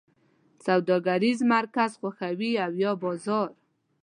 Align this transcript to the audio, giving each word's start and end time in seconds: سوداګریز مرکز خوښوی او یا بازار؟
سوداګریز 0.65 1.39
مرکز 1.53 1.91
خوښوی 1.99 2.51
او 2.65 2.73
یا 2.83 2.91
بازار؟ 3.01 3.49